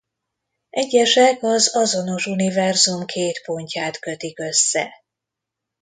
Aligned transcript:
Egyesek 0.69 1.43
az 1.43 1.75
azonos 1.75 2.25
univerzum 2.25 3.05
két 3.05 3.41
pontját 3.45 3.99
kötik 3.99 4.39
össze. 4.39 4.91